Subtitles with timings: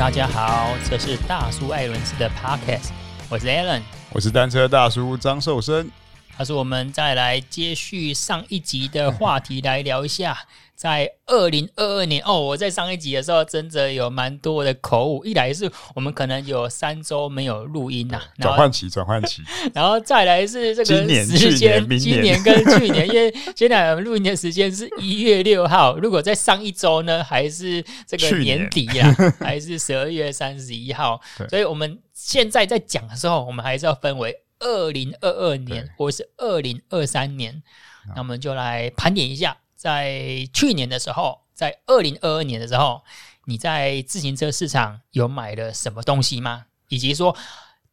[0.00, 2.88] 大家好，这是大叔艾伦斯的 Podcast，
[3.28, 3.82] 我是 Alan，
[4.14, 5.86] 我是单车大叔张寿生。
[6.40, 10.34] 他说：“我们再来接续上一集的话题，来聊一下，
[10.74, 15.22] 在二零二二年哦，我在上一集的时候真的有蛮多的口误。
[15.26, 19.42] 一来是我们可能有三周没有录音呐，转换期，转换期。
[19.74, 31.20] 然后再来是这个时间，今年、去年、今年跟去年，因为现在录音的时间是一月六号，如果在上一周呢，还是这个年底呀，还是十二月三十一号。
[31.50, 37.62] 所以我们现在在讲的时候，我们还是要分为。”二零二二年或是二零二三年，
[38.14, 43.02] 那我们就来盘点一下，在去年的时候，在二零二二年的时候，
[43.46, 46.66] 你在自行车市场有买了什么东西吗？
[46.88, 47.36] 以及说，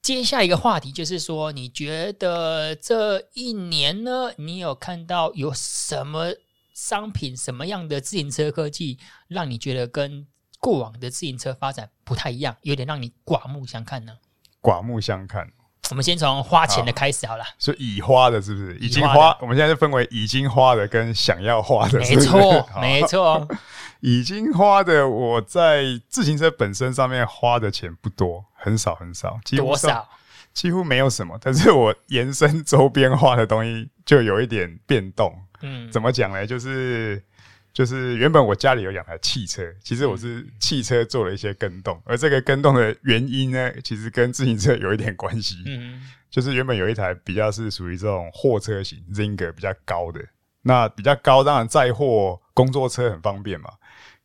[0.02, 6.34] 接下一个话题就是说，你觉得这一年呢，你有看到有什么
[6.74, 10.28] 商品、什么样的自行车科技，让你觉得跟
[10.60, 14.18] 过往的自行车发展不太一样，有点让你刮目相看呢？
[14.60, 15.52] 刮目相看。
[15.90, 18.76] 我们先从花钱的开始好了，所以已花的是不是？
[18.78, 22.28] 已经花，我们现在就分为已经花的跟想要花的是不是？
[22.28, 23.48] 没错， 没错。
[24.02, 30.08] 已经花的，我在自行车本身上面花的钱不多，很少很少，几乎多少？
[30.54, 31.38] 几乎没有什么。
[31.42, 35.34] 但是我延伸周边花的东西就有一点变动。
[35.62, 36.46] 嗯，怎么讲呢？
[36.46, 37.24] 就是。
[37.74, 45.58] 就是原本我家里有两台汽车，其实我是汽车做了一些跟动，而这个跟动的原因呢，其实跟自行车有一点关系。
[45.68, 50.20] 嗯，就是原本有一台比较是属于这种货车型，Zinger 比较高的，
[50.64, 53.70] 那比较高，当然载货工作车很方便嘛。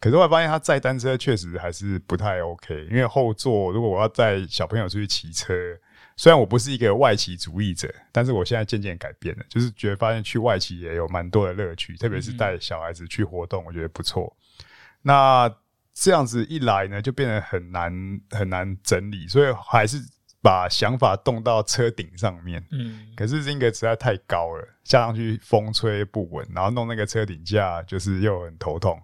[0.00, 5.54] 可是我发现它载单车确实还是不太 OK，因为后座如果我要载小朋友出去骑车。
[6.16, 14.36] 虽然我不是一个外企主义者，但是我现在渐渐改变了，就是觉得发现去外企也有蛮多的乐趣，特别是带小孩子去活动，我觉得不错。
[15.02, 15.52] 那
[15.95, 19.98] 这样子一来呢，就变得很难很难整理，所以还是
[20.40, 22.64] 把想法动到车顶上面。
[22.70, 29.00] 嗯，可是这个实在太高了，下上去风吹不稳，然后弄那个车顶架就是又很头痛。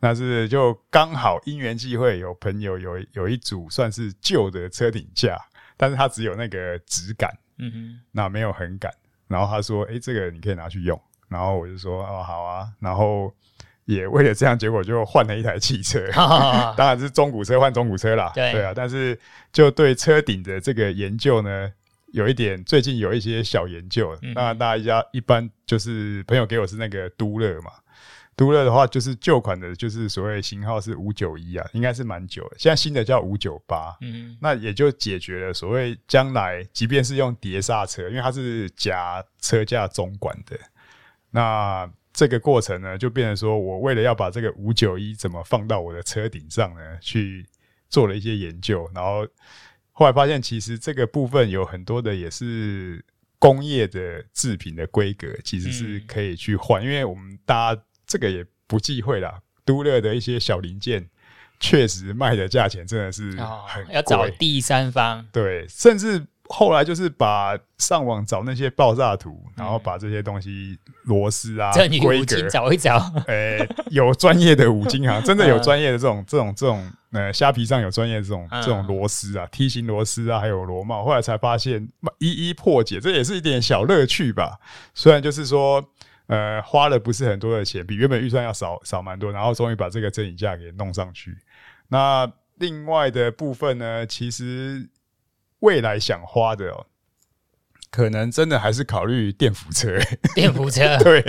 [0.00, 5.36] 那是就刚好因缘际会，有朋友有有一组算是旧的车顶架。
[5.82, 7.28] 但是它只有那个质感，
[7.58, 8.88] 嗯哼，那没有横感。
[9.26, 10.96] 然后他说：“哎、欸，这个你可以拿去用。”
[11.28, 13.34] 然后我就说：“哦，好啊。”然后
[13.86, 16.06] 也为了这样，结果就换了一台汽车，
[16.78, 18.30] 当然是中古车换中古车啦。
[18.32, 19.18] 对，对啊，但是
[19.52, 21.68] 就对车顶的这个研究呢，
[22.12, 24.16] 有一点最近有一些小研究。
[24.36, 27.72] 当然，大家一般就是朋友给我是那个都乐嘛。
[28.34, 32.56] 都乐的话，就是旧款的，就是所谓型号是五九一啊，应该是蛮久的。
[32.58, 40.58] 现在新的叫五九八，嗯，那也就解决了所谓将来即便是用碟刹车，因为它是夹车架中管的，
[41.30, 47.46] 那这个过程呢，就变成说我为了要把这个五九一怎么放到我的车顶上呢，去
[47.90, 49.28] 做了一些研究，然后
[49.92, 53.04] 后来发现其实这个部分有很多的也是
[53.38, 57.82] 工业的制品的规格，其实是可以去换，因为我们大家。
[58.12, 61.08] 这个也不忌讳啦，都乐的一些小零件，
[61.58, 63.30] 确实卖的价钱真的是
[63.66, 65.26] 很贵，要找第三方。
[65.32, 71.72] 对，甚至后来就是把上网找那些爆炸图，然后把这些东西螺丝啊、
[72.02, 72.98] 规格找一找。
[73.28, 81.02] 诶， 有专业的五金行， 真的有专业的这种、这种、这种，呃，虾皮上有专业的这种、这种螺丝啊、梯形螺丝啊，还有螺帽。
[81.02, 84.58] 后来才发现一一破解，这也是一点小乐趣吧。
[84.92, 85.82] 虽然就是说。
[86.32, 91.36] 呃，花了不是很多的钱，比原本预算要少少蛮多，然后终于把这个车顶架给弄上去。
[91.88, 94.88] 那另外的部分呢，其实
[95.58, 96.86] 未来想花的哦，
[97.90, 99.98] 可能真的还是考虑电扶车。
[100.34, 101.22] 电扶车， 对，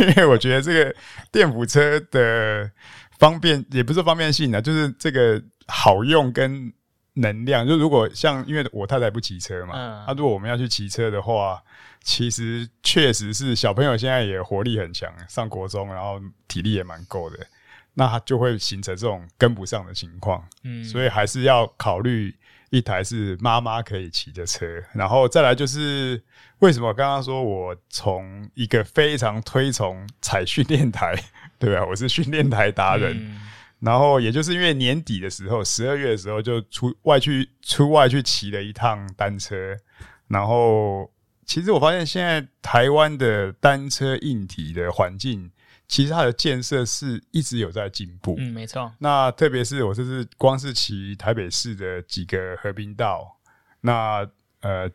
[0.00, 0.96] 因为我觉得这个
[1.30, 2.70] 电扶车的
[3.18, 6.72] 方便，也不是方便性啊，就是这个好用跟
[7.20, 7.66] 能量。
[7.66, 11.62] 就如果像，因为我太太不骑车嘛，嗯，那如果我们要去骑车的话。
[12.00, 17.36] 其实确实是小朋友现在也活力很强，上国中，然后体力也蛮够的，
[17.92, 20.42] 那他就会形成这种跟不上的情况。
[20.62, 22.34] 嗯，所以还是要考虑
[22.70, 26.22] 一台是妈妈可以骑的车，然后再来就是
[26.60, 31.14] 为什么刚刚说我从一个非常推崇踩训练台，
[31.58, 31.84] 对吧？
[31.84, 33.40] 我是训练台达人，嗯，
[33.80, 39.76] 然后也就是因为年底的时候，十二月的时候就出外去出外去骑了一趟单车，
[40.28, 41.10] 然后。
[41.48, 45.50] 其实我发现，现在台湾的单车硬体的环境，
[45.86, 48.34] 其实它的建设是一直有在进步。
[48.36, 48.92] 嗯，没错。
[48.98, 53.38] 那特别是我这次光是骑台北市的几个和平道，
[53.80, 54.28] 那
[54.60, 54.90] 呃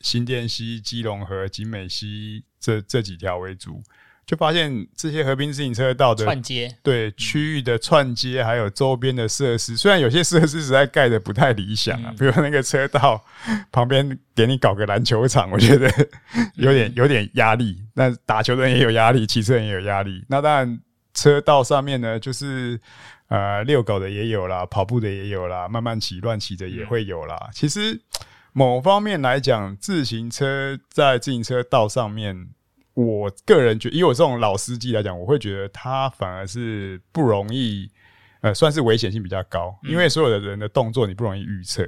[0.00, 3.82] 新店溪、基隆河、景美溪这这几条为主，
[4.30, 13.20] 就发现这些河滨自行车道的串接，对区域的串接，还有周边的设施，虽然有些设施实在盖的不太理想啊，嗯、比如那个车道
[13.72, 15.90] 旁边给你搞个篮球场，我觉得
[16.54, 17.82] 有点有点压力。
[17.94, 20.24] 那打球的人也有压力，骑车人也有压力。
[20.28, 20.80] 那当然，
[21.12, 22.78] 车道上面呢，就是
[23.26, 27.36] 呃遛狗的也有啦，跑步的也有啦，慢慢骑乱骑的也会有啦。
[27.48, 28.00] 嗯、其实。
[28.52, 32.48] 某方面来讲，自行车在自行车道上面，
[33.00, 37.90] 我个人觉得，以我这种老司机来讲，我会觉得他反而是不容易，
[38.40, 41.86] 呃，算是危险性比较高，因为所有的人的动作你不容易预测。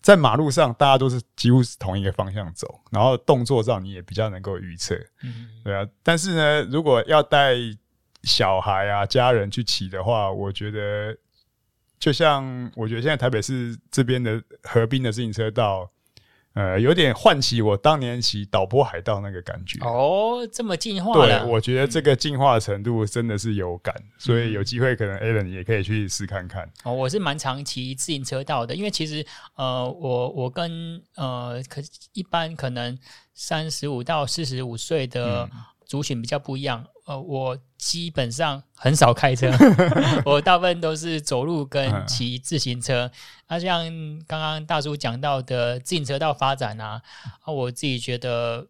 [0.00, 4.94] 在马路上，大家都是几乎是同一个方向走，然后动作上你也比较能够预测，
[5.64, 5.86] 对啊。
[6.02, 7.54] 但是呢，如果要带
[8.22, 11.16] 小孩啊、家人去骑的话，我觉得，
[11.98, 15.90] 就像我觉得现在台北市这边的河滨的自行车道。
[16.54, 21.40] 呃，有点唤起我当年骑导播海盗那个感觉哦，这么进化了。
[21.40, 26.70] 对，我觉得这个进化程度真的是有感，嗯、所以有机会可能 Alan 也可以去试看看。
[26.84, 32.96] 哦，我是蛮常骑自行车道的，因为其实呃，我我跟呃，可一般可能
[33.34, 35.50] 三十五到四十五岁的
[35.84, 36.86] 族群比较不一样。
[37.04, 39.50] 呃，我基本上很少开车，
[40.24, 43.10] 我大部分都是走路跟骑自行车。
[43.48, 43.84] 那、啊、像
[44.26, 47.02] 刚刚大叔讲到的自行车道发展啊，
[47.42, 48.68] 啊，我自己觉得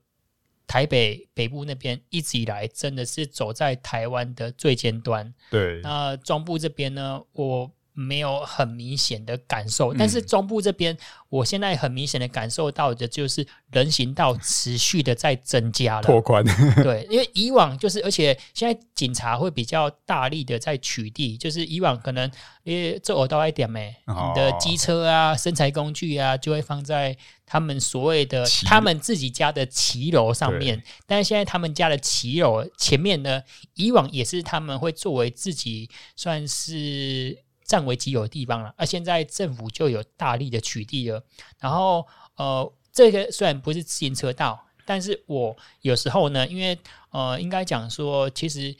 [0.66, 5.32] 台北北部那边一直以来真的是走在台湾的最尖端。
[5.50, 7.70] 对，那中部这边呢，我。
[7.94, 10.98] 没有很明显的感受，但是中部这边，嗯、
[11.28, 16.44] 我现在很明显的感受到的就是人行道持续的在增加了拓宽。
[16.82, 22.28] 对，因为以往就是，而且现在警察会比较大力的在取缔，就是以往可能
[22.64, 33.40] 因为这我到一点没，你的机车啊、身材工具啊，就会放在他们所谓的他们自己家的骑楼上面，但是现在他们家的骑楼前面呢，
[33.74, 37.43] 以往也是他们会作为自己算是。
[37.64, 41.24] 占为己有的地方了，而现在政府就有大力的取缔了。
[41.58, 42.06] 然后，
[42.36, 46.78] 呃，这个虽然不是自行车道，但是我有时候呢，因为
[47.10, 48.76] 呃，应该讲说，其实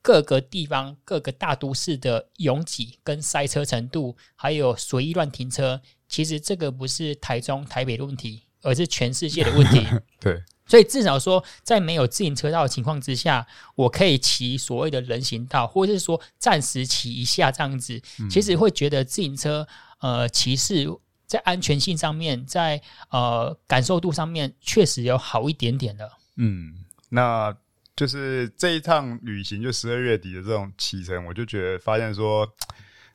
[0.00, 9.86] 各个地方、各个大都市的拥挤跟塞车程度，还有随意乱停车，其实这个不是台中、台北的问题，而是全世界的问题。
[10.20, 10.42] 对。
[10.66, 19.66] 所以至少说，在没有自行车道的情况之下，我可以骑所谓的人行道，或者是说暂时骑一下这样子，其实会觉得自行车
[19.98, 20.86] 呃骑士
[21.26, 26.08] 在安全性上面，在呃感受度上面确实有好一点点的。
[26.36, 27.52] 嗯，那
[27.96, 32.48] 就是这一趟旅行，就十二月底的这种骑程，我就觉得发现说，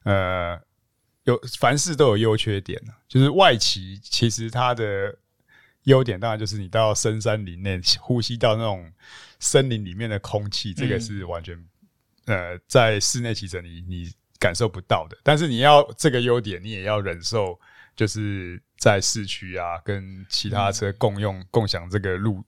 [0.03, 0.59] 呃，
[1.23, 5.17] 有凡事都有优缺点，就是外骑其实它的。
[5.85, 8.91] 优点当然就是你到深山林内呼吸到那种
[9.39, 11.57] 森林里面的空气，这个是完全
[12.25, 15.17] 呃在室内骑乘你你感受不到的。
[15.23, 17.59] 但是你要这个优点，你也要忍受，
[17.95, 22.43] 就是在市区啊跟其他车共用共享这个路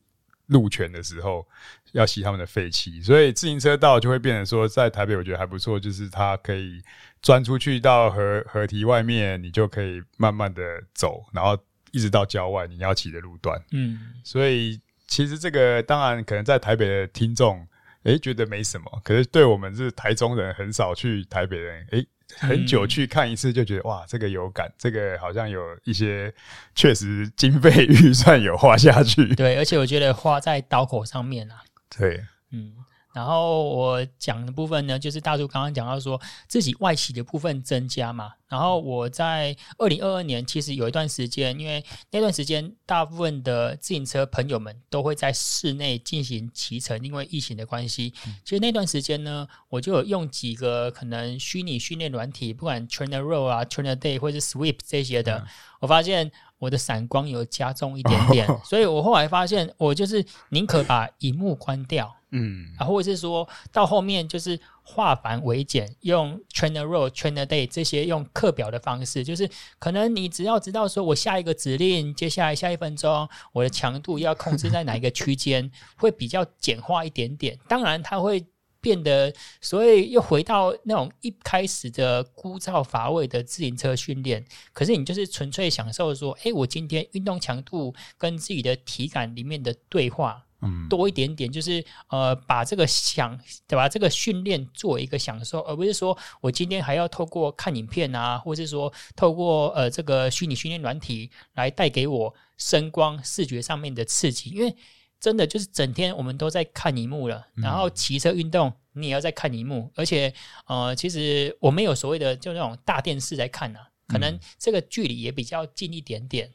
[0.48, 1.48] 路权的时候，
[1.92, 3.02] 要吸他们的废气。
[3.04, 6.82] 所以自行车道就会变成说，在台北我觉得还不错，就是它可以
[7.22, 11.56] 钻出去到河河堤外面，你就可以慢慢的走，然后。
[11.98, 17.68] 一直到郊外你要骑的路段，嗯，所以其实这个当然可能在台北的听众，
[18.04, 26.32] 诶、欸、觉得没什么，可是对我们是台中人，很少去台北人，诶、欸、很久去看一次就觉得、嗯、哇，这个有感，这个好像有一些
[26.76, 31.64] 确实经费预算有花下去，对，而且我觉得花在刀口上面啊，
[31.98, 32.74] 对，嗯。
[33.18, 38.32] 然后我讲的部分呢，就是大叔刚刚讲到说自己外企的部分增加嘛。
[38.48, 48.14] 然后我在二零二二年其实有一段时间，因为那段时间大部分的自行车朋友们都会在室内进行骑乘，因为疫情的关系。
[48.46, 55.46] 其实那段时间呢，我就有用几个可能虚拟训练软体，不管 TrainerRoad 啊、TrainerDay 或者是 Sweep 这些的，
[55.82, 62.14] 我发现我的闪光有加重一点点， 所以我后来发现，我就是宁可把荧幕关掉。
[62.32, 69.50] 嗯，啊，或者是说到后面就是化繁为简，用 TrainerRoad、TrainerDay 这些用课表的方式，就是
[69.80, 77.58] 可能你只要知道说我下一个指令，接下来下一分钟我的强度要控制在哪一个区间， 会比较简化一点点。
[77.66, 78.46] 当然，它会
[78.88, 84.46] 变得，所以又回到那种一开始的枯燥乏味的自行车训练。
[84.72, 90.42] 可是你就是纯粹享受说，诶，我今天运动强度跟自己的体感里面的对话。
[90.62, 93.88] 嗯，多一点点，就是呃，把这个享，对吧？
[93.88, 104.50] 这个训练做一个享受，而不是说我今天还要透过看影片啊，或者是说透过呃这个虚拟训练软体来带给我声光视觉上面的刺激。
[104.50, 104.76] 因为
[105.20, 110.34] 真的就是整天我们都在看荧幕了，然后骑车运动你也要在看荧幕，而且
[110.68, 116.50] 呃，其实我们有所谓的就那种大电视在看呢、啊，可能这个距离也比较近一点点。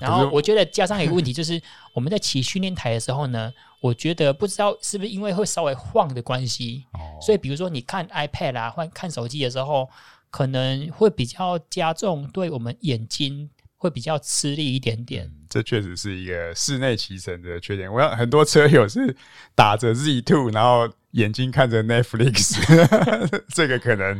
[0.00, 1.60] 然后我觉得加上一个问题就是
[1.94, 6.84] 我们在骑训练台的时候呢，我觉得不知道是不是因为会稍微晃的关系，
[7.22, 9.88] 所以比如说你看 iPad 啊或看手机的时候，
[10.30, 13.48] 可能会比较加重对我们眼睛。
[13.84, 17.92] 会比较吃力一点点，嗯，这确实是一个室内骑乘的缺点。
[17.92, 19.14] 我想很多车友是
[19.54, 22.56] 打着 Z Two，然后眼睛看着 Netflix，
[23.54, 24.18] 这个可能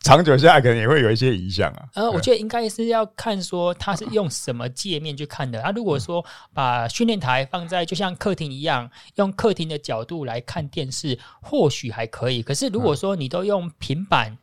[0.00, 1.86] 长久下来可能也会有一些影响啊。
[1.94, 5.62] 呃，我觉得应该是要看说他是用什么界面去看的。
[5.62, 12.42] 他、啊、如果说把训练台放在就像客厅一样，用客厅的角度来看电视，或许还可以。
[12.42, 14.36] 可是如果说你都用平板，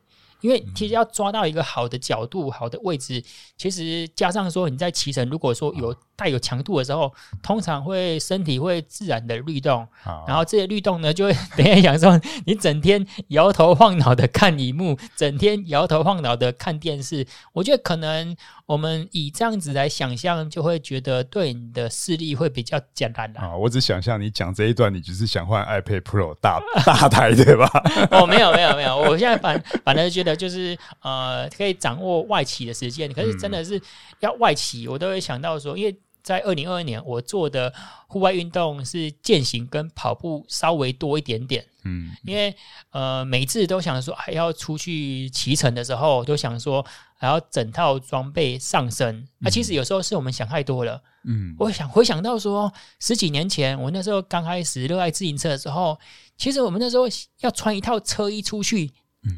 [0.44, 3.24] 因为其实要抓到一个好的角度、好的位置，
[3.58, 9.88] 其实加上说你在骑乘，如果说有带有强度的时候，通常会身体会自然的律动，
[10.28, 23.40] 然后这些律动呢，就会等于想说你整天摇头晃脑的看荧幕，整天摇头晃脑的看电视，我觉得可能我们以这样子来想象，就会觉得对你的视力会比较简单的。
[23.40, 27.68] 啊，我只想象你讲这一段，你只是想换 iPad Pro 大 大台对吧？
[28.12, 30.34] 哦，没有没有没有，我现在反反而觉得。
[30.44, 33.80] 就是呃，可以掌握外企的时间，可是真的是
[34.20, 37.74] 要外企，我都会想到说，因为在二零二二年，我做的
[38.08, 42.56] 户外运动是健行跟跑步稍微多一点点，嗯，因为
[42.92, 46.86] 呃，每次都想说还要出去骑乘的时候，都想说
[47.18, 56.00] 还要整套装备上身，那、啊、其实有时候是我们想太多了，嗯，我想回想到说十几年前我那时候刚开始热爱自行车的时候，
[56.38, 57.04] 其实我们那时候
[57.42, 58.90] 要穿一套车衣出去。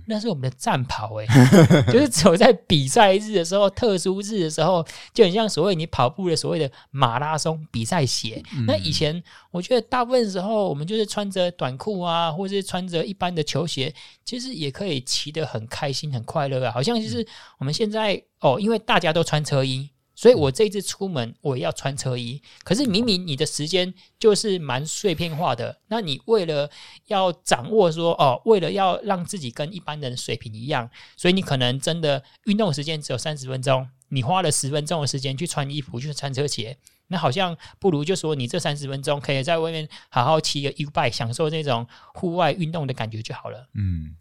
[0.07, 8.41] 那是我们的战袍诶、欸， 就是走在比赛日的时候、特殊日的时候，就很像所谓你跑步的所谓的马拉松比赛鞋。
[8.65, 16.71] 那以前我觉得大部分时候，我们就是穿着短裤啊，或是穿着一般的球鞋，其实也可以骑得很开心、很快乐啊。
[16.71, 17.25] 好像就是
[17.59, 19.89] 我们现在哦，因为大家都穿车衣。
[20.25, 26.67] 所以我这一次出门我也要穿车衣，可是明明你的时间就是蛮碎片化的，那你为了
[27.05, 36.75] 要掌握说哦，为了要让自己跟一般人水平一样，所以你可能真的运动时间只有三十分钟，你花了十分钟的时间去穿衣服去穿车鞋，
[37.09, 43.69] 那好像不如就说你这三十分钟可以在外面好好骑个 U-bike，享受这种户外运动的感觉就好了。
[43.75, 44.15] 嗯。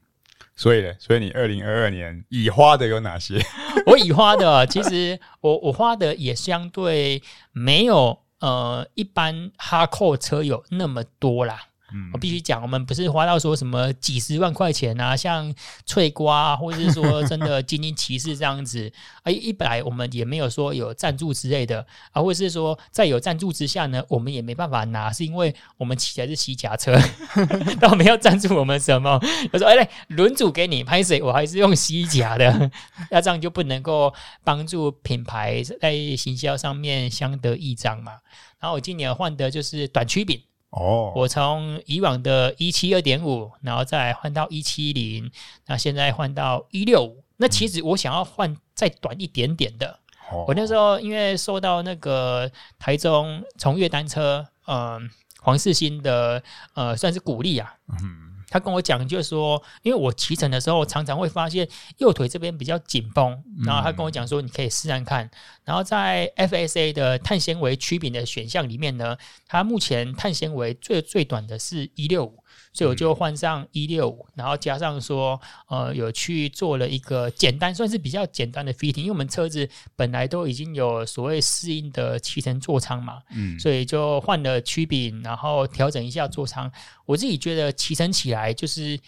[0.57, 3.41] 所以呢，所以你二零二二年已花的有哪些？
[3.87, 11.61] 我已花的，其实我我花的也相对没有呃一般哈扣车友那么多啦。
[11.95, 15.55] 嗯、我必须讲，我们不是花到说什么几十万块钱啊，像
[15.87, 18.93] 翠瓜，啊或者是说 真的精英骑士这样子。
[19.23, 26.99] 哎，一来我们也没有说有赞助之类的啊，或者是说在有赞助之下呢，我们也没办法拿，是因为我们骑的是西甲车，
[27.81, 29.19] 倒没有赞助我们什么。
[29.53, 31.23] 他说，哎，来轮组给你拍谁？
[31.23, 32.71] 我还是用西甲的，
[33.11, 38.15] 那这样就不能够帮助品牌在行销上面相得益彰嘛。
[38.59, 40.43] 然后我今年换的就是短曲柄。
[40.77, 45.31] 哦，我从以往的一七二点五，然后再换到一七零，
[45.67, 47.23] 那现在换到一六五。
[47.37, 50.01] 那其实我想要换再短一点点的。
[50.33, 55.01] 哦、我那时候因为受到那个台中从越单车，嗯、呃，
[55.43, 56.43] 黄世新的
[56.75, 57.75] 呃算是鼓励啊。
[57.89, 58.24] 嗯。
[58.49, 65.29] 他跟我讲，就是说，因为我骑乘的时候常常会发现右腿这边比较紧绷，然后他跟我讲说，你可以试试看。
[65.65, 69.17] 然后在 FSA 的碳纤维曲柄的选项里面呢，
[69.49, 72.44] 它目前碳纤维最最短的是一六五。
[72.75, 86.71] 所以我就换上一六五，然后加上说，呃，有去做了一个简单，算是比较简单的 fitting，因为我们车子本来都已经有所谓适应的骑乘座舱嘛，嗯，所以就换了曲柄，然后调整一下座舱。
[87.07, 88.99] 我自己觉得骑乘起来就是，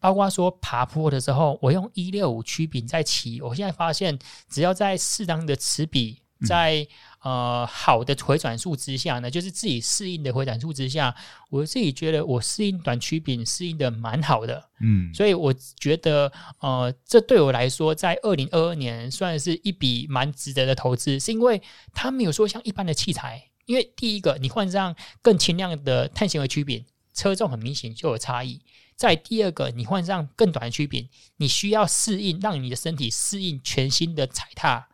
[0.00, 6.86] 包括说爬坡的时候，我用一六五曲柄在骑，我现在发现只要在适当的齿比，在
[7.22, 11.14] 呃，好的回转数之下呢，就是自己适应的回转数之下，
[11.50, 21.60] 我自己觉得我适应短曲柄适应的蛮好的，嗯，所以我觉得呃，这对我来说，在二零二二年算是一笔蛮值得的投资，是因为
[21.94, 28.60] 它没有说像一般的器材，因为第一个你换上更轻量的碳纤维曲柄，车重很明显就有差异；
[28.94, 34.88] 在第二个，你换上更短的曲柄，你需要适应，让你的身体适应全新的踩踏。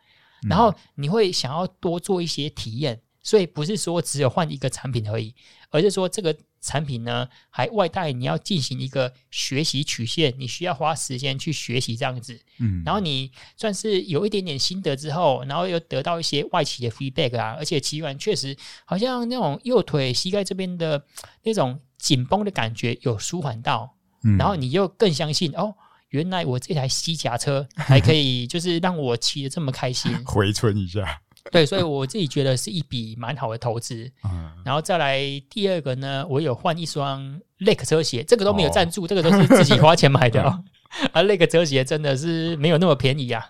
[0.49, 5.35] 然后你会想要多做一些体验，所以不是说只有换一个产品而已，
[5.71, 12.41] 而是说这个产品呢还外带你要进行一个学习曲线，你需要花时间去学习这样子。
[12.59, 21.05] 嗯，然后你算是有一点点心得之后，然后又得到一些外企的 feedback 啊，而且骑完确实好像那种右腿膝盖这边的
[21.43, 25.75] 那种紧绷的感觉有舒缓到，嗯，然后你又更相信哦。
[26.13, 31.21] 原来我这台西甲车还可以，就是让我骑的这么开心， 回春一下。
[31.51, 34.09] 对，所以我自己觉得是一笔蛮好的投资。
[34.25, 40.63] 嗯，然后再来第二个呢，我有换一双 Lake 车鞋，这个都没有赞助，哦、这个都是自己花钱买的哦。
[41.13, 43.45] 啊，那个车鞋真的是没有那么便宜啊。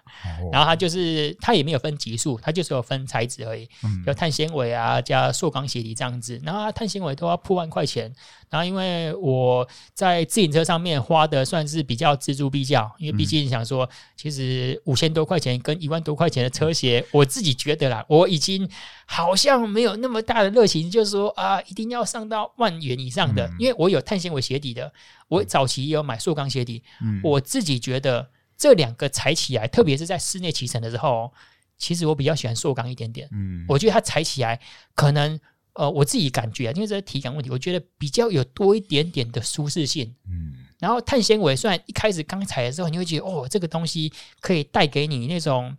[0.52, 3.68] 然后它就是它也没有分级数，它就是有分材质而已，
[4.06, 6.40] 有碳纤维啊加塑钢鞋底这样子。
[6.44, 8.12] 然后它碳纤维都要破万块钱。
[8.48, 18.68] 然后因为我在自行车上面花的算是比较锱铢必较，因为毕竟想说，其实五千多块钱跟一万多块钱的车鞋，我自己觉得啦，我已经
[19.06, 23.50] 好像没有那么大的热情，就是说啊，一定要上到万元以上的。
[23.58, 24.92] 因为我有碳纤维鞋底的，
[25.32, 26.82] 我早期也有买塑钢鞋底，
[27.22, 31.32] 我自己觉得这两个踩起来，特别是在室内骑乘的时候，
[31.78, 33.28] 其实我比较喜欢塑钢一点点。
[33.32, 34.60] 嗯，我觉得它踩起来
[34.94, 35.38] 可能。
[35.74, 40.14] 呃，我自己感觉啊，因为这是体感问题，我觉得比较有多一点点的舒适性。
[40.28, 44.12] 嗯，然后碳纤维虽然一开始刚踩的时候，你会觉得哦，这个东西
[44.42, 45.74] 可以带给你那种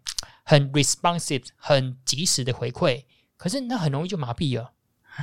[0.45, 3.03] 很 responsive、很及时的回馈，
[3.37, 4.71] 可是那很容易就麻痹了。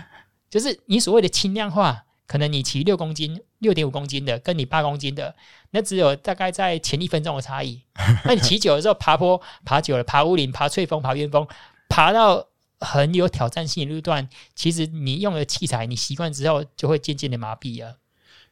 [0.48, 5.34] 就是你所谓的轻量化，可能你骑六公斤、六点五公斤的，跟你八公斤的，
[5.70, 7.80] 那只有大概在前一分钟的差异。
[8.26, 11.48] 那你骑久了之后，爬坡爬久了，爬乌岭、爬翠峰、爬鸢峰，
[11.88, 12.48] 爬到。
[12.82, 17.98] 很有挑战性的路段，其实你用的器材，你习惯之后就会渐渐的麻痹了。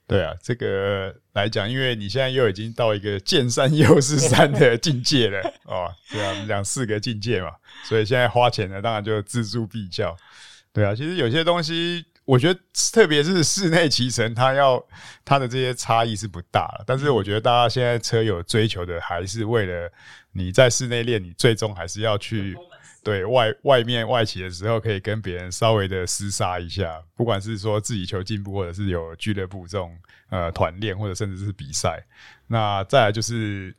[0.07, 7.53] 对啊，这个来讲，因为你现在又已经到一个见山又是山的 境界了哦，对啊，讲四个境界嘛，
[7.85, 10.15] 所以现在花钱呢，当然就锱铢必较。
[10.75, 12.61] 对啊，其实有些东西，我觉得
[12.92, 14.85] 特别是室内骑乘，它要
[15.25, 19.90] 它的这些差异是不大，但是我觉得大家现在车友追求的还是为了
[20.32, 22.54] 你在室内练，你最终还是要去。
[23.04, 29.97] 对外外面外骑的时候，可以跟别人稍微的厮杀一下，不管是说自己求进步，或者是有俱乐部这种
[30.28, 32.04] 呃团练，或者甚至是比赛。
[32.49, 33.75] 那再来就是，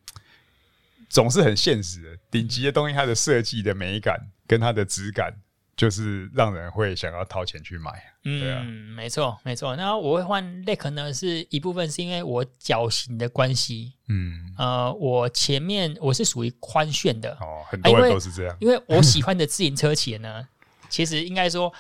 [1.10, 5.32] 总是很现实的，顶级的东西，它的设计的美感跟它的质感。
[5.80, 7.90] 就是让人会想要掏钱去买，
[8.26, 8.62] 嗯，对啊，
[8.98, 9.78] 没错没错。
[9.78, 20.46] 那我会换 Lake 呢，是一部分是因为我脚型的关系，嗯，呃，我前面我是属于宽楦的，哦，很多人都是这样，因为，因为我喜欢的自行车鞋呢，
[20.90, 21.74] 其实应该说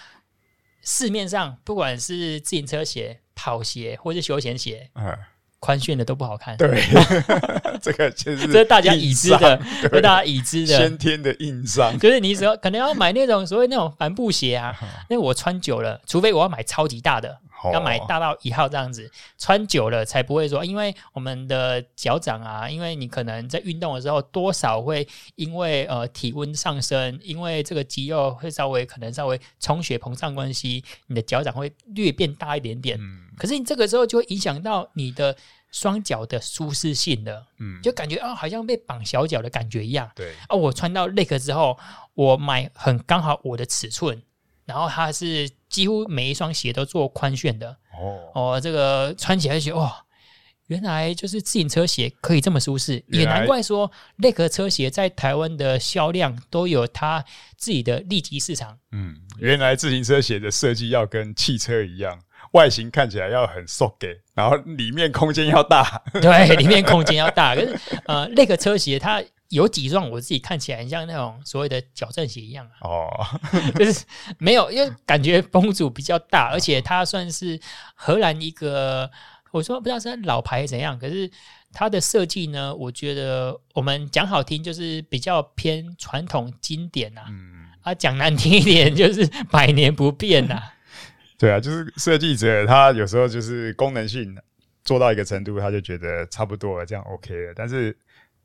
[0.81, 5.17] 市面上不管是自行车鞋、跑鞋或是休闲鞋，嗯。
[5.60, 6.82] 宽楦的都不好看，对，
[7.82, 9.60] 这个就是这是大家已知的，
[9.91, 11.98] 这大家已知的先天的硬伤。
[12.00, 14.74] 就是你只要可能要买那种所谓那种帆布鞋啊，
[15.10, 17.38] 那我穿久了，除非我要买超级大的，
[17.74, 32.98] 要买大到一号这样子，穿久了才不会说，因为我们的脚掌啊，因为你可能在运动的时候多少会因为呃体温上升，因为这个肌肉会稍微可能稍微充血膨胀关系，你的脚掌会略变大一点点。
[33.00, 35.34] 嗯可是你这个时候就会影响到你的
[35.72, 40.12] 双脚的舒适性了，嗯，就感觉啊、哦，好像被绑小脚的感觉一样。
[40.13, 41.80] 对，啊，我穿到 Lake 之后，
[42.15, 44.22] 我买很刚好我的尺寸，
[44.65, 47.69] 然后它是几乎每一双鞋都做宽楦的。
[47.69, 50.03] 哦哦，这个穿起来就觉得哇，
[50.67, 57.23] 原来就是自行车鞋可以这么舒适，也难怪说 Lake 车鞋在台湾的销量都有它
[57.58, 58.77] 自己的利基市场。
[58.91, 62.19] 嗯，原来自行车鞋的设计要跟汽车一样。
[62.53, 66.01] 外形看起来要很瘦给，然后里面空间要大。
[66.13, 67.53] 对，里面空间要大。
[67.53, 72.88] 可是呃，那个车鞋它有几双，我自己看起来很像那种所谓的矫正鞋一样啊。
[72.88, 73.09] 哦，
[73.75, 74.05] 就是
[74.38, 77.59] 没有，因为感觉风阻比较大，而且它算是
[77.95, 79.09] 荷兰一个，
[79.51, 81.29] 我说不知道是老牌怎样，可是
[81.73, 90.62] 它的设计呢，我觉得我们讲好听就是比较偏传统经典呐，嗯，啊讲难听一点就是百年不变呐。
[91.39, 94.38] 对啊，就是设计者，他有时候就是功能性
[94.83, 97.53] 做到一个程度，他就觉得差不多了，这样 OK 了。
[97.55, 97.97] 但是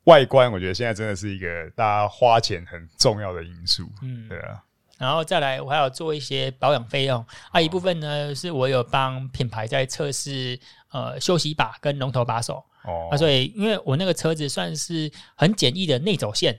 [0.05, 3.89] 外观，我觉得现在真的是一个大家花钱很重要的因素。
[4.03, 4.63] 嗯，对啊。
[4.99, 10.59] 然后再来，我还要做一些保养费用啊，一部分呢是我有帮品牌在测试
[10.93, 16.59] 呃休息把跟龙头把手哦，啊，所以因为我那个车子算是很简易的内走线。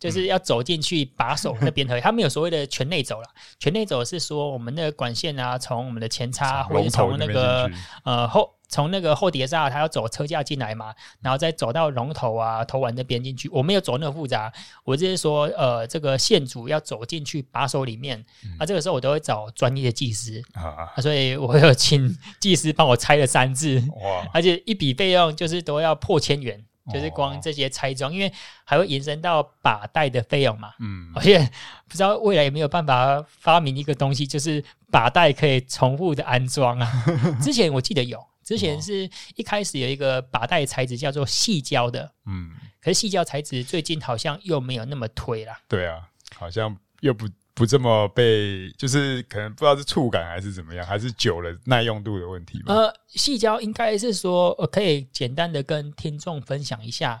[0.00, 3.26] 就是要走进去把手那边而已， 它没有所谓的全内走了。
[3.58, 7.68] 全内走是说我们那个管线啊，从我们的前叉或者从那个
[8.04, 13.48] 呃后从那个后碟刹，它要走车架进来嘛，然后再走到龙头啊、头丸那边进去。
[13.48, 14.52] 我没有走那么复杂，
[14.84, 26.64] 我就是说，呃，这个线组要走进去把手里面，嗯、啊，这个时候我都会找专业的技师啊，啊，所以我有请技师帮我拆了三次，哇，而且一笔费用就是都要破千元。
[26.90, 28.32] 就是光这些拆装，因为
[28.64, 30.70] 还会延伸到把带的费用嘛。
[30.80, 31.38] 嗯，而且
[31.86, 37.04] 不知道未来有没有办法发明一个东西，就是把带可以重复的安装啊。
[37.42, 42.10] 之前我记得有，之前是一开始有一个把带材质叫做细胶的。
[42.26, 45.52] 嗯，可是细胶材质最近好像又没有那么推了。
[45.68, 47.28] 对啊，好像又不。
[47.54, 52.72] 不这么被，就是可能不知道是触感还是怎么样，还是久了耐用度的问题吧。
[52.72, 57.20] 呃，细胶应该是说，呃，可以简单的跟听众分享一下，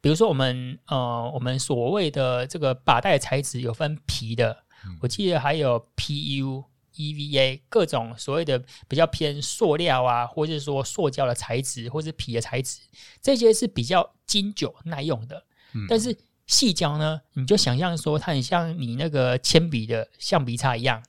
[0.00, 6.64] 比如说我们呃，我们所谓的这个把带材质有分皮的，嗯、我记得还有 PU、
[6.98, 12.80] EVA 各种所谓的比较偏塑料啊，或者是说塑胶的材质，或是皮的材质，
[13.22, 16.16] 这些是比较经久耐用的，嗯、但是。
[16.48, 21.02] 细胶呢，你就想象说它很像你那个铅笔的橡皮擦一样，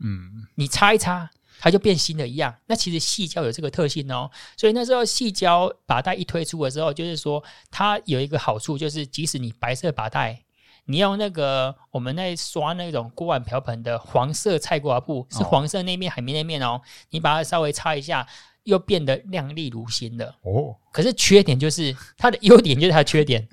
[0.00, 2.52] 嗯，你擦一擦它就变新的一样。
[2.66, 10.42] 那其实细胶有这个特性哦，所以那时候细胶把带一推出的时候，就是说它有一个好处，就是即使你白色把带，
[10.90, 18.26] 你用那个我们在刷那种锅碗瓢盆的黄色菜瓜布，是黄色那面海绵那面哦，你把它稍微擦一下。
[18.64, 23.48] 又变得亮丽如新了哦，可是缺点就是它的 优点就是它的缺点，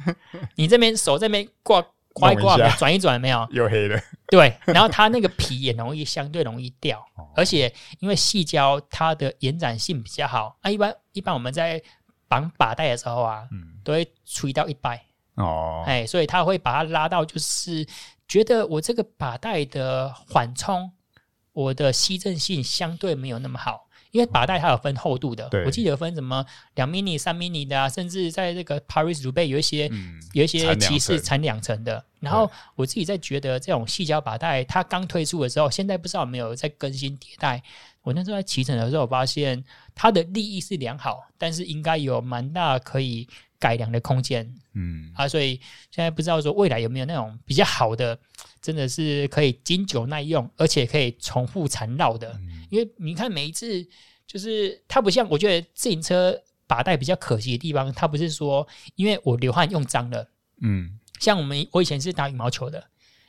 [0.55, 3.97] 你这边手这边挂挂一挂，转一转没有，又黑了。
[4.27, 7.01] 对，然后它那个皮也容易相对容易掉，
[7.37, 10.57] 而且因为细胶它的延展性比较好。
[10.61, 11.81] 啊，一般一般我们在
[12.27, 13.47] 绑把带的时候啊，
[13.85, 15.01] 都会吹到一百
[15.37, 17.87] 哦，哎，所以他会把它拉到，就是
[18.27, 20.91] 觉得我这个把带的缓冲，
[21.53, 23.85] 我的吸震性相对没有那么好。
[24.11, 26.43] 因为把带它有分厚度的，对我记得有分什么
[26.75, 32.03] 两 mini、三 mini 的啊，甚至在这个 Paris Roubaix 有一些、嗯、有一些骑士缠两层的。
[32.21, 37.61] 然后我自己在觉得这种细胶把带，它刚推出的时候，现在不知道有没有在更新迭代。
[38.01, 39.61] 我那时候在骑乘的时候，我发现
[39.93, 43.27] 它的利益是良好，但是应该有蛮大可以
[43.59, 44.51] 改良的空间。
[44.73, 48.17] 嗯啊，所以现在不知道说未来有没有那种比较好的，
[48.61, 52.31] 真的是可以经久耐用，而且可以重复缠绕的。
[52.33, 53.83] 嗯、因为你看每一次，
[54.27, 60.29] 就是它不像我觉得自行车把带比较可惜的地方，它不是说因为我流汗用脏了。
[60.61, 62.83] 嗯，像我们我以前是打羽毛球的，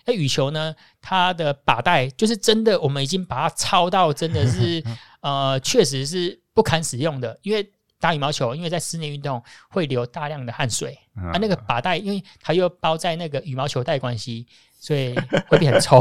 [0.04, 4.84] 那羽球呢，它的把带就是真的，我们已经把它抄到真的是
[5.22, 7.72] 呃，确实是不堪使用的，因为。
[8.00, 14.46] 打羽毛球，因为在室内运动会流大量的汗水，啊，那个把带因为它又包在那个羽毛球带关系，
[14.78, 15.14] 所以
[15.48, 16.00] 会变很臭，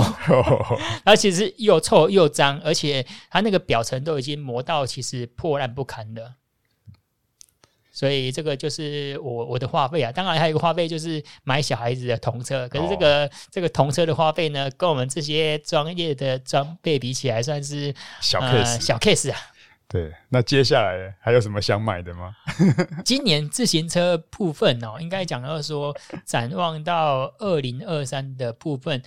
[1.04, 6.36] 而且是又臭又脏，而且它那个表层都已经磨到其实破烂不堪的，
[7.92, 10.12] 所以这个就是我我的花费啊。
[10.12, 19.40] 当然还有一个花费就是买小孩子的童车，可是这个、哦、这个童车的花费呢，跟我们这些专业的装备比起来，算是小 case、呃、小 case 啊。
[19.89, 22.36] 对，那接下来还有什么想买的吗？
[23.06, 25.95] 今年自行车部分哦，应该讲到说，
[26.26, 29.02] 展望到二零二三的部分，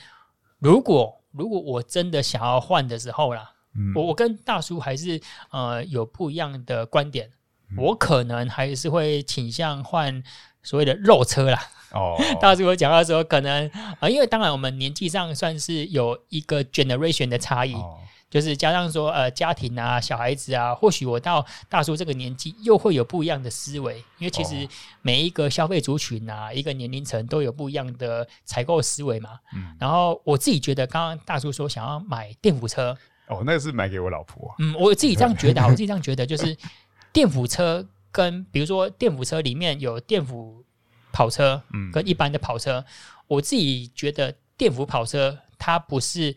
[0.58, 7.30] 如果如果我真的想要换的时候啦，嗯、我我跟大叔还是呃有不一样的观点，
[7.68, 10.22] 嗯、我可能还是会倾向换
[10.62, 11.60] 所谓的肉车啦。
[11.92, 17.74] 哦， 大叔我讲到说，可能啊、呃，因为当然我们年纪上算是有一个 generation 的差异。
[17.74, 17.98] 哦
[18.30, 23.96] 就是加上说，呃，家庭啊，小孩子啊，或许我到大叔这个年纪，又会有不一样的思维。
[24.18, 24.68] 因为其实
[25.02, 29.40] 每一个消费族群啊，一个年龄层都有不一样的采购思维嘛。
[29.52, 29.74] 嗯。
[29.80, 34.54] 然后我自己觉得，刚刚大叔说想要买电辅车，哦，那是买给我老婆。
[34.60, 36.56] 嗯，我自己这样觉得， 我自己这样觉得，就是
[37.12, 40.64] 电辅车跟比如说电辅车里面有电辅
[41.12, 42.84] 跑车，嗯，跟一般的跑车，嗯、
[43.26, 46.36] 我自己觉得电辅跑车它不是。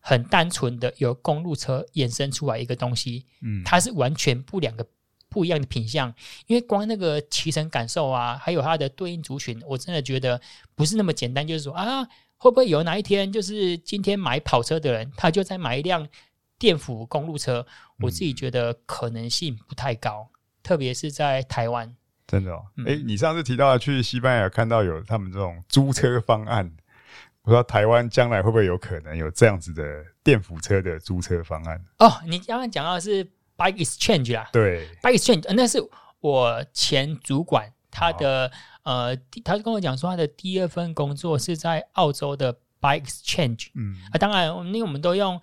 [0.00, 4.86] 很单纯的由公路车衍生出来一个东西，嗯，它是完全不两个
[5.28, 6.12] 不一样的品相，
[6.46, 10.40] 因为光那个骑乘感受啊，还有它的对应族群，我真的觉得
[10.74, 11.46] 不是那么简单。
[11.46, 12.02] 就是说啊，
[12.36, 16.08] 会不会有哪一天，就是今天买跑车的人，他就在买一辆
[16.58, 17.64] 电辅公路车？
[18.00, 21.94] 我自己觉得可能性不太高，嗯、特别是在台湾。
[22.26, 26.72] 真的哦，哎、嗯，你上次提到去西班牙看到有他们这种租车方案。
[27.42, 29.82] 不知道台湾将来会不会有可能有这样子的
[30.22, 31.82] 电辅车的租车方案？
[31.98, 33.24] 哦，你刚刚讲到的是
[33.56, 35.78] Bike Exchange 啦，对，Bike Exchange，那是
[36.20, 38.46] 我前主管他的、
[38.82, 45.40] 哦、呃，他跟我讲说他的第二份工作是在澳洲的 Bike Exchange，嗯，啊，当然，因为我们都用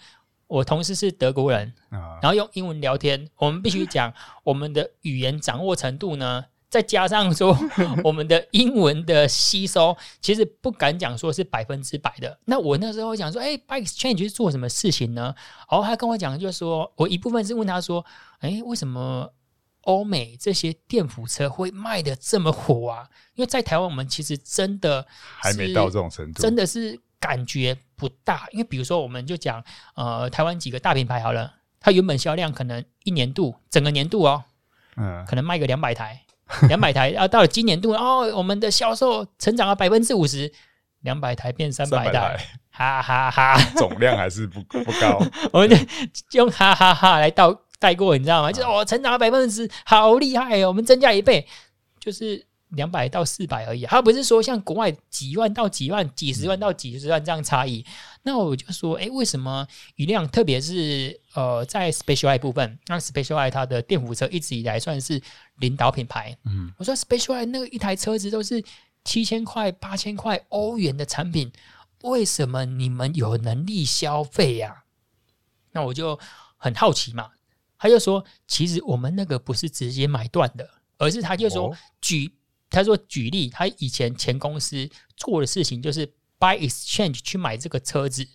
[0.47, 7.57] 我同事是德国人，然后用英文聊天，我们必须讲我们的语言掌握程度呢，再加上说
[8.03, 12.37] 我们的英文的吸收，其实不敢讲说是百分之百的。
[12.45, 15.33] 那我那时候讲说，哎，Bike Exchange 是做什么事情呢？
[15.69, 18.05] 然后他跟我讲，就是说我一部分是问他说，
[18.39, 19.33] 哎，为什么
[19.81, 23.07] 欧美这些电辅车会卖的这么火啊？
[23.35, 26.99] 因为在台湾，我们其实真的还没到这种程度，真的是。
[27.19, 29.61] 感觉不大，因为比如说，我们就讲，
[29.95, 34.43] 呃，台湾几个大品牌好了，它原本销量可能一年度整个年度哦，
[34.97, 36.21] 嗯，可能卖个两百台，
[36.67, 40.51] 两百台，然后到了今年度哦，我们的销售成长了百分之五十，
[41.01, 42.37] 两百台变三百台，
[42.69, 45.19] 哈哈哈，总量还是不不高，
[45.51, 45.77] 我们就
[46.39, 47.43] 用哈哈哈来带
[47.79, 48.51] 带过，你知道吗？
[48.51, 51.47] 就是哦，成长了百分之十，好厉害哦，我们增加一倍，
[51.99, 52.46] 就是。
[52.71, 57.85] 两百到四百而已，它不是说像国外几万到几万、几十万到几十万这样差异。
[58.23, 65.21] 那我就说，哎，为什么余量，特别是呃，在 Specialized 部分，那 Specialized 它的电扶车一直以来算是
[65.59, 66.37] 领导品牌。
[66.43, 68.61] 嗯，我说 Specialized 那个一台车子都是
[69.05, 71.49] 七千块、八千块欧元的产品，
[72.03, 74.83] 为什么你们有能力消费呀？
[75.71, 76.19] 那我就
[76.57, 77.29] 很好奇嘛。
[77.77, 82.33] 他就说，其实我们那个不是直接买断的，而是他就说举。
[82.69, 86.05] 他说：“举例，他以前前公司做的事情就是
[86.37, 88.27] buy exchange 去买这个车子，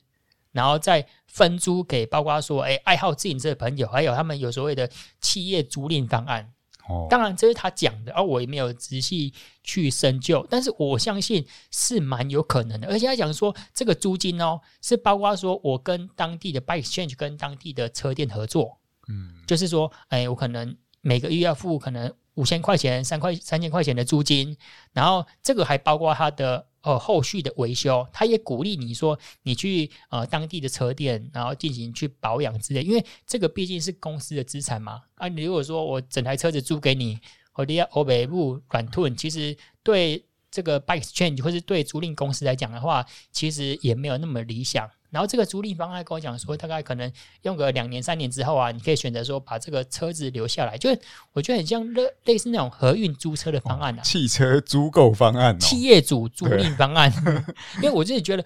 [0.52, 4.90] 然后再分租给包括说，哎，爱好自行车的朋友，还有他们有所谓的
[5.20, 6.52] 企业租赁方案。
[6.88, 12.88] 哦，当然这是他讲的，而我也没有仔细去深究，但是我相信是蛮有可能的。
[12.88, 24.56] 而且他讲说，这个租金哦，是包括说我跟当地的 buy exchange 跟当地的车店合作，嗯，就是说，哎，我可能每个月要付可能。”五千块钱、三块、三千块钱的租金，
[24.92, 35.02] 然后这个还包括他的呃后续的维修，他也鼓励你说你去呃当地的车店，然后进行去保养之类，因为这个毕竟是公司的资产嘛。
[35.16, 37.18] 啊，你如果说我整台车子租给你，
[37.52, 44.88] 或者要欧北部软吞，其实对这个 bike exchange 或是对租赁公司来讲的话，其实也没有那么理想。
[45.12, 50.98] 然后这个租赁方案跟我讲说，大概可能用个两年三年之后啊，你可以选择说把这个车子留下来，就是
[51.34, 57.12] 我觉得很像类类似那种合运租车的方案啊，哦、汽车租购方案、哦，企业主租赁方案。
[57.76, 58.44] 因为我自己觉得，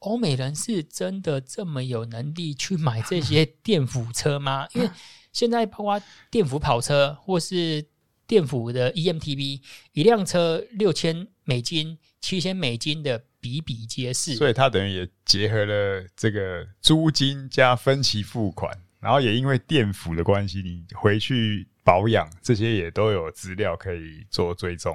[0.00, 4.68] 欧美人是真的这么有能力去买这些电辅车吗？
[4.76, 4.90] 因为
[5.32, 5.98] 现在包括
[6.30, 7.86] 电辅跑车或是
[8.26, 9.62] 电辅的 EMTB，
[9.94, 13.24] 一辆车六千美金、七千美金的。
[13.40, 24.94] 比比皆是，所以它等于也结合了这个租金加分期付款，然后也因为电辅的关系，你回去保养这些也都有资料可以做追踪，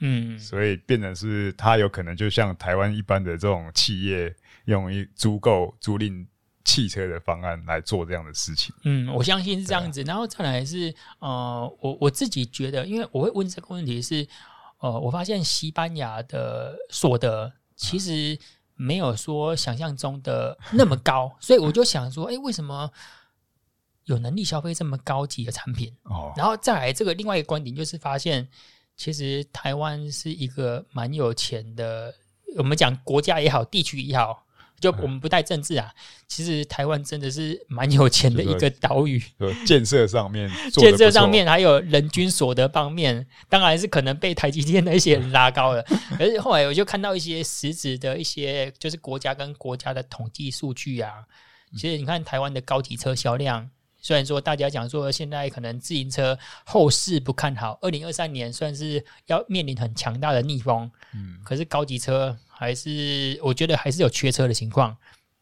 [0.00, 4.34] 嗯，所以变成是它有可能就像台湾一般的这种企业
[4.66, 6.26] 用一租购租赁
[6.64, 10.02] 汽车的方案来做这样的事情，嗯，我相信是这样子。
[10.02, 14.28] 啊、然后再来是呃，我我自己觉得，因为我会问这个问题是，
[14.80, 17.50] 呃，我发现西班牙的所得。
[17.76, 18.38] 其实
[18.74, 22.90] 没有说想象中的那么高， 所以我就想说，哎，为什么
[24.04, 25.94] 有能力消费这么高级的产品？
[26.04, 28.48] 哦，然后再来这个另外一个观点，就是发现
[28.96, 32.14] 其实台湾是一个蛮有钱的，
[32.56, 34.45] 我们讲国家也好，地区也好。
[34.92, 35.90] 就我们不带政治啊，
[36.28, 39.20] 其实台湾真的是蛮有钱的一个岛屿。
[39.66, 45.84] 建设上面， 建设上面还有人均所得方面，当然是可能被台积电那些人拉高了。
[46.20, 51.12] 而且后来我就看到一些实质的一些，就是国家跟国家的统计数据啊。
[51.76, 53.68] 其实你看台湾的高级车销量，
[54.00, 60.88] 虽然说大家讲说现在可能自行车后市不看好，二零二三年算是要面临很强大的逆风。
[61.12, 62.38] 嗯，可是高级车。
[62.58, 64.96] 还是我觉得还是有缺车的情况，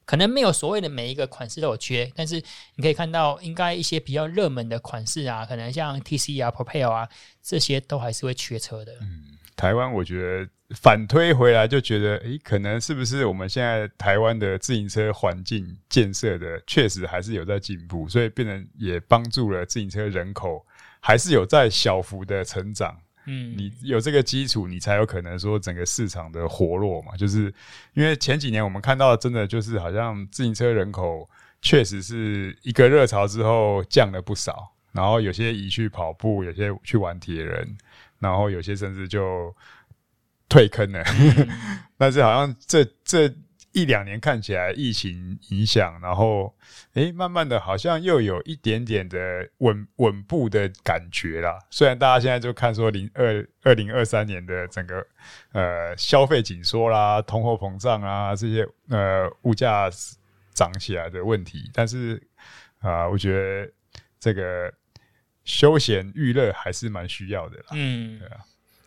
[0.05, 2.43] 可能没有所谓的每一个款式都有缺，但是
[2.75, 7.09] 你可以看到，应该一些比较热门的款式啊，可能像 TC 啊、Propel 啊
[7.41, 8.93] 这些都还是会缺车的。
[9.01, 20.67] 嗯，台湾我觉得反推回来就觉得，诶，可能是不是我们现在台湾的自行车环境建设的确实还是有在进步，所以变成也帮助了自行车人口
[21.01, 22.99] 还是有在小幅的成长。
[23.27, 27.17] 嗯，你有这个基础，你才有可能说整个市场的活络嘛。
[27.17, 27.53] 就是
[27.95, 31.29] 因为前几年我们看到真的就是好像自行车人口
[31.63, 37.77] 确实是一个热潮之后降了不少，然后有些移去跑步，有些去玩铁人，
[38.19, 39.55] 然后有些甚至就
[40.49, 41.03] 退坑了。
[41.99, 43.33] 但是好像这这。
[43.75, 46.57] 一两年看起来疫情影响，然后
[46.95, 51.59] 诶，慢慢的好像又有一点点的稳稳步的感觉啦。
[51.71, 55.05] 虽然大家现在就看说零二二零二三年的整个
[55.53, 59.91] 呃消费紧缩啦、通货膨胀啊这些呃物价
[60.53, 61.69] 涨起来的问题。
[61.75, 62.23] 但是
[62.79, 63.73] 啊、呃，我觉得
[64.21, 64.73] 这个
[65.45, 67.67] 休闲娱乐还是蛮需要的啦。
[67.73, 68.39] 嗯，对啊。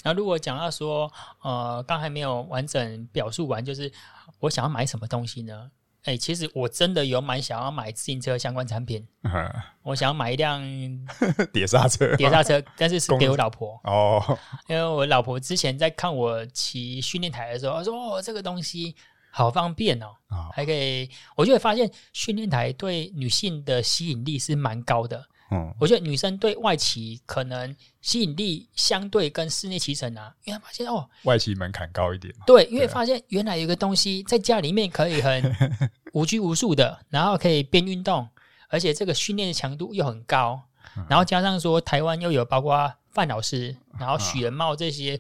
[0.07, 3.91] 那如果讲到说，呃，刚还没有完整表述完，就是
[4.39, 5.69] 我想要买什么东西呢？
[6.03, 9.05] 哎、欸，其实我真的有蛮想要买自行车相关产品。
[9.23, 10.61] 嗯、我想要买一辆
[11.51, 14.39] 碟刹车，碟刹车，但是是给我老婆哦，
[14.69, 18.95] 因为我老婆之前在看我骑训练台的时候，她说：“哦，这个东西
[19.29, 25.27] 好方便哦，哦还可以。”我就会发现训练台对女性的吸引力是蛮高的。
[25.49, 32.33] 嗯，我觉得女生对外骑可能吸引力相对跟室内骑乘啊，因为发现哦，外骑门槛高一点。
[32.45, 35.55] 对，因为发现原来有个东西在家里面可以很
[36.13, 38.27] 无拘无束的，然后可以边运动，
[38.67, 40.61] 而且这个训练的强度又很高，
[41.07, 45.19] 然后加上说台湾又有包括范老师，然后许仁茂这些。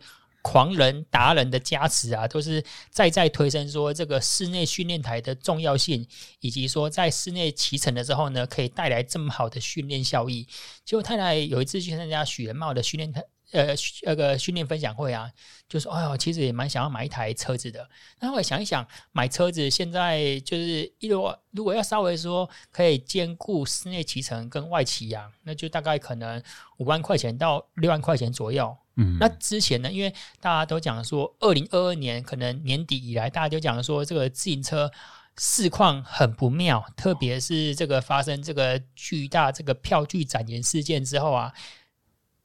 [0.49, 6.07] 狂人达人的加持啊，都是再再推升说这个室内训练台的重要性，
[6.39, 10.47] 以及说在室内骑乘的时候呢，可以带来这么好的训练效益。
[10.85, 15.29] 结果太太有一次去参加许仁茂的训练台，呃，那个训练分享会啊，
[15.67, 17.85] 就说：“哎呦，其实也蛮想要买一台车子的。”
[18.21, 26.41] 那我想一想，买车子现在就是一如果如果要稍微说可以兼顾室内骑乘跟外骑啊，那就大概可能
[26.77, 28.77] 五万块钱到六万块钱左右。
[28.97, 34.91] 嗯，那之前呢，因为大家都讲说，二零二二年可能年底以来，大家都讲说这个自行车
[35.37, 41.53] 市况很不妙，特别是这个发生这个巨大这个票据展延事件之后啊，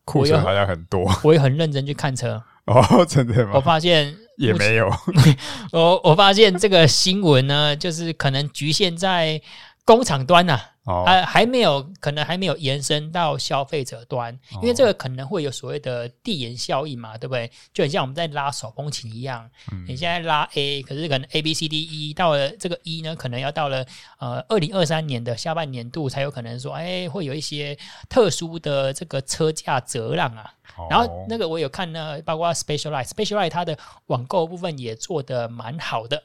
[0.04, 3.52] 库存好像很多， 我也很认真去看车哦，真的吗？
[3.54, 4.88] 我发现也没有，
[5.72, 9.40] 我我发现这个新闻呢，就是可能局限在
[9.84, 10.68] 工厂端呐、啊。
[10.84, 17.48] 哦，还还没有，可能还没有延伸到消费者端，因为这个可能会有所谓的递延效应嘛，对不对？
[17.72, 23.86] 就很像我们在拉手风琴一样，嗯，你现在拉 A，可是可能 A B C D E 到了这个 E 呢，可能要到了
[24.18, 30.52] 呃二零二三年的下半年度才有可能说，哎，会有一些特殊的这个车价折让啊。
[30.76, 36.22] 哦，然后那个我有看呢，包括 Specialized，Specialized 它的网购部分也做得蛮好的。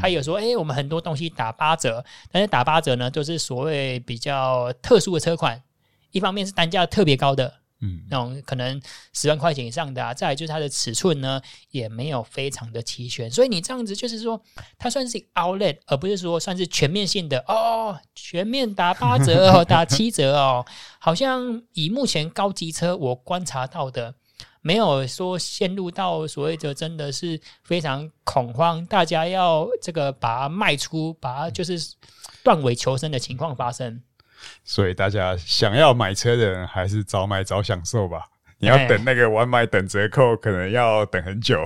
[0.00, 5.62] 他有说，哎、欸，我们很多东西打八折，但是打八折呢，都是所谓比较特殊的车款。
[6.10, 8.80] 一方面是单价特别高的，嗯，那种可能
[9.12, 10.14] 十万块钱以上的啊。
[10.14, 13.30] 再来就是它的尺寸呢，也没有非常的齐全。
[13.30, 14.40] 所以你这样子就是说，
[14.78, 20.64] 它算是 outlet，而不是说算是全面性的哦，全面打八折哦，打七折哦。
[20.98, 24.14] 好像以目前高级车我观察到的。
[24.66, 31.78] 没有说陷入到所谓的真的是非常恐慌，大家要这个把它卖出，把它就是
[32.42, 34.02] 断尾求生的情况发生。
[34.64, 38.24] 所以大家想要买车的人，还是早买早享受吧。
[38.56, 41.62] 你要等那个晚买等折扣，可能要等很久。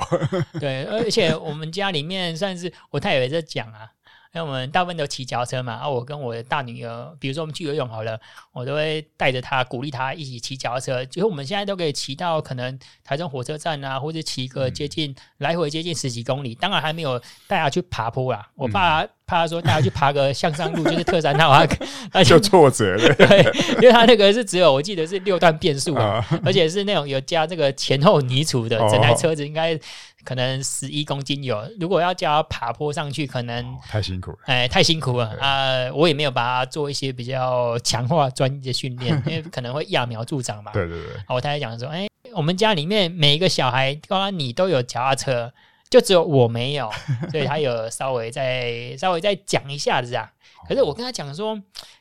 [0.59, 3.89] 对，而且我们家里面算是我太太也在讲啊。
[4.35, 8.21] 因为我们大部分都骑脚车嘛，啊，我跟我的大女儿，比如说我们去游泳好了，
[8.53, 11.03] 我都会带着她，鼓励她一起骑脚车。
[11.07, 16.55] 就是我们现在都可以骑到可能台中火车站啊，或者骑个接近、嗯、来回接近十几公里。
[16.55, 21.67] 当然还没有带她去爬坡啦，我怕怕她说带她去爬个向上路，就是特山道啊，
[22.13, 23.15] 那就挫折了。
[23.15, 23.43] 对，
[23.81, 29.81] 因为她那个是只有我记得是六段变速啊，而且是那种有加这个前后泥土的，整台车子应该。
[30.29, 34.39] 可能十一公斤有，如果要叫他爬坡上去，可能、哦、太辛苦了。
[34.45, 35.91] 哎，太辛苦了啊、呃！
[35.93, 40.71] 我也没有把它做一些比较强化专业的训练， 因为可能会揠苗助长嘛。
[40.75, 41.15] 对对对。
[41.29, 45.51] 我太太讲说，哎，我们家里面每一个小孩，刚刚你都有脚踏车，
[45.89, 46.93] 就只有我没有，
[47.33, 50.31] 所以他有稍微再稍微再讲一下子啊。
[50.69, 51.59] 可是我跟他讲说。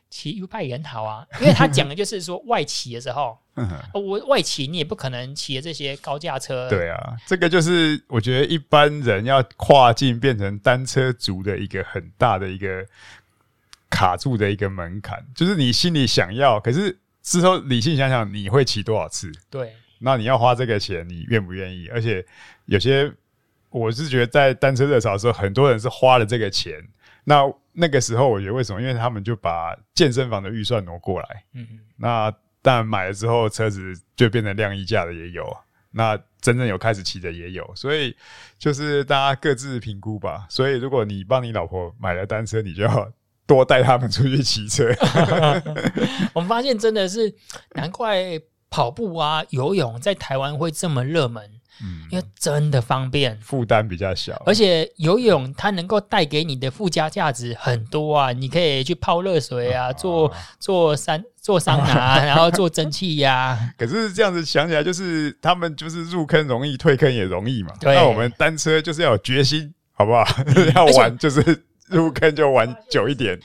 [0.10, 3.38] 骑 U 派也很好啊， 因为他讲的就是说外骑的时候，
[3.94, 6.70] 我外骑你也不可能骑这些高价车。
[6.70, 12.86] 对啊，这个就是我觉得一般人要跨境变成单车族的一个很大的一个
[13.90, 19.32] 卡住的一个门槛，就是你心里想要，可是之后理性想想，你会骑多少次？
[19.50, 21.88] 对，那你要花这个钱，你愿不愿意？
[21.90, 22.26] 而且
[22.66, 23.12] 有些
[23.70, 26.74] 我是觉得在单车热潮的时候，很多人是花了这个钱。
[27.30, 28.82] 那那个时候，我觉得为什么？
[28.82, 31.44] 因为他们就把健身房的预算挪过来。
[31.54, 31.80] 嗯嗯。
[31.98, 35.46] 那但买了之后，车子就变成晾衣架的也有。
[35.92, 37.70] 那真正有开始骑的也有。
[37.76, 38.16] 所以
[38.58, 40.46] 就是大家各自评估吧。
[40.50, 43.12] 所以如果你帮你老婆买了单车，你就要
[43.46, 44.86] 多带他们出去骑车。
[46.34, 47.36] 我们发现真的是
[47.76, 51.57] 难怪跑步啊、游泳在台湾会这么热门。
[51.82, 58.32] 嗯，因为真的方便，负担比较小，而且游泳它能够带给你的附加价值很多啊！
[58.32, 63.74] 你可以去泡热水啊，做做桑做桑拿， 然后做蒸汽呀、啊。
[63.78, 67.74] 可是这样子想起来，就是他们就是入坑容易，退坑也容易嘛。
[67.82, 70.26] 那我们单车就是要有决心，好不好？
[70.76, 73.40] 要玩就是入坑就玩久一点。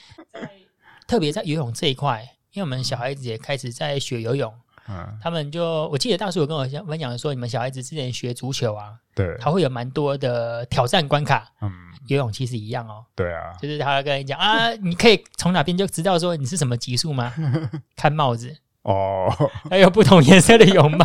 [1.06, 2.22] 特别在游泳这一块，
[2.52, 4.52] 因为我们小孩子也开始在学游泳。
[4.92, 11.48] 嗯，他们就我记得大叔有跟我分享说，你们小孩子之前学足球啊，对，他会有蛮多的挑战关卡。
[11.62, 11.70] 嗯，
[12.08, 13.04] 游泳其实一样哦。
[13.14, 17.32] 对啊，就是他会跟你讲啊，你可以从哪边就知道说你是什么级数吗？
[17.96, 19.32] 看帽子哦，
[19.70, 21.04] 还有不同颜色的泳帽，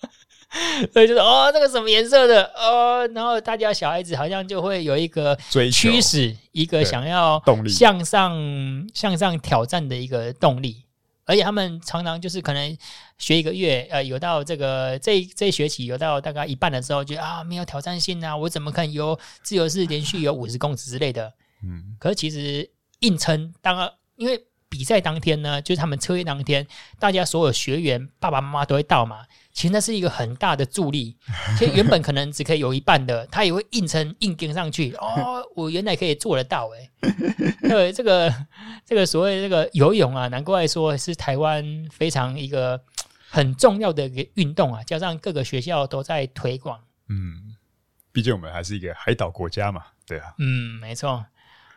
[0.92, 5.36] 所以就是哦，那个什么颜色的哦，然后大家小孩子好像就会有一个
[5.72, 10.82] 驱使，一个想要向上向上挑战的一个动力。
[11.26, 12.78] 而且他们常常就是可能
[13.18, 21.30] 学一个月，呃，有到这个这这一学期有到大概一半的时候，觉得啊没有挑战性啊，我怎么可能游自由式连续游五十公尺之类的？
[21.62, 22.70] 嗯，可是其实
[23.00, 26.66] 硬撑，当然因为比赛当天呢，就是他们测验当天，
[26.98, 29.24] 大家所有学员爸爸妈妈都会到嘛。
[29.56, 31.16] 其实那是一个很大的助力，
[31.58, 34.92] 其实原本可能只可以有一半的， 他也会硬撑硬跟上去。
[34.96, 36.90] 哦，我原来可以做得到哎！
[37.66, 38.30] 对，这个
[38.84, 42.78] 这个所谓这个游泳啊，难怪说是台湾非常一个
[43.30, 46.78] 很重要的一个运动啊，加上各个学校都在推广。
[47.08, 47.56] 嗯，
[48.12, 50.34] 毕竟我们还是一个海岛国家嘛，对啊。
[50.36, 51.24] 嗯，没错。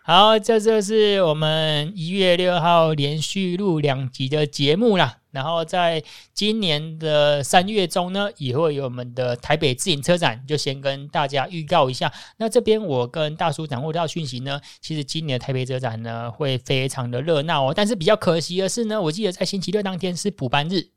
[0.03, 5.18] 好，这就是我们一月六号连续录两集的节目啦。
[5.31, 6.03] 然后在
[6.33, 12.11] 今年的三月中呢，也会有我们的台北自行车展，就先跟大家预告一下。
[12.37, 17.73] 那这边我跟大叔掌握到讯息呢，其实今年的台北车展呢会非常的热闹哦。
[17.75, 20.89] 但是比较可惜的是呢，我记得在星期六当天是补班日。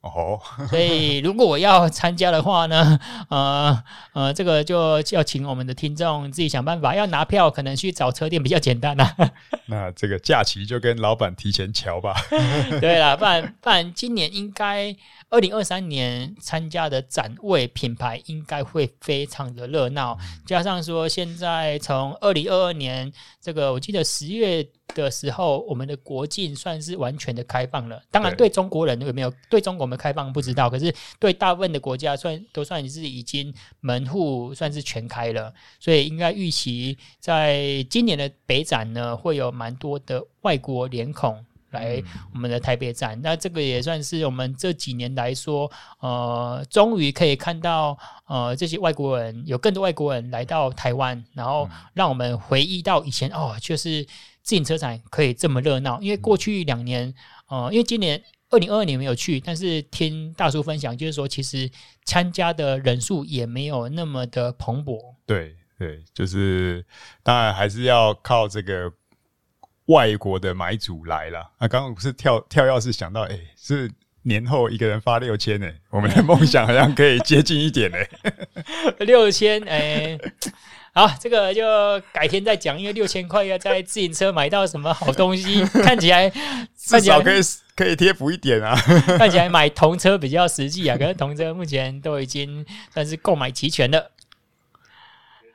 [0.00, 0.40] 哦，
[0.70, 3.82] 所以如果我要参加的话呢， 呃
[4.12, 6.94] 呃，这个就要请我们的听众自己想办法。
[6.94, 9.30] 要拿票，可能去找车店比较简单呐、啊。
[9.66, 12.14] 那这个假期就跟老板提前瞧吧。
[12.80, 14.94] 对啦，不然不然今年应该
[15.30, 20.16] 二零二三年参加的展位品牌应该会非常的热闹，
[20.46, 24.66] 加上说现在从二零二二年这个我记得十月。
[24.94, 28.02] 的时候，我们的国境算是完全的开放了。
[28.10, 35.52] 当然，对中国人有没有对中国没开放不知道，可是对大部分的国家算都算是已经门户算是全开了。
[35.78, 42.02] 所以应该预期在今年的北展呢，会有蛮多的外国脸孔来
[42.32, 43.18] 我们的台北展。
[43.22, 54.06] 那这个也算是我们这几年来说，呃，终于可以看到呃这些外国人有更多外国人来到台湾，然后让我们回忆到以前哦，就是。
[54.40, 57.12] 自行车展可以这么热闹，因为过去两年，
[57.48, 61.70] 呃，因为今年二零二二年没有去，但是听大叔分享，就是说其实
[62.06, 64.98] 参加的人数也没有那么的蓬勃。
[65.26, 66.82] 对对，就是
[67.22, 68.90] 当然还是要靠这个
[69.88, 71.40] 外国的买主来了。
[71.58, 73.90] 啊刚刚不是跳跳钥匙想到，哎、欸，是
[74.22, 77.98] 年后一个人发六千呢，我们的梦想好像可以接近一点呢。
[79.04, 80.18] 六千，哎。
[80.94, 81.62] 好，这个就
[82.12, 86.28] 改天再讲，因为六千块要在自行车买到什么好东西， 看起来
[86.76, 87.40] 至少可以
[87.76, 88.74] 可以贴补一点啊，
[89.16, 94.10] 看起来买童车比较实际啊，可是童车目前都已经算是购买齐全了。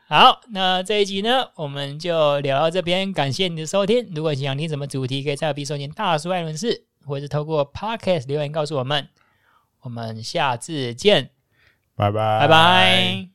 [0.08, 4.12] 好，那这一集呢，我们就聊到这边，感谢你的收听。
[4.14, 9.08] 如果你想听什么主题，可以在我 B 收听大叔爱伦事，或者是透过 Podcast 留言告诉我们。
[9.82, 11.32] 我们下次见，
[11.96, 13.33] 拜拜，拜拜。